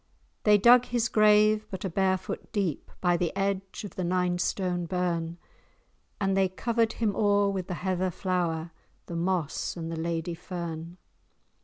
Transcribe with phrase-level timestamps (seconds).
[0.45, 4.87] They dug his grave but a bare foot deep, By the edge of the Ninestone
[4.87, 5.37] Burn,
[6.19, 8.71] And they covered him o'er with the heather flower,
[9.05, 10.97] The moss and the Lady fern.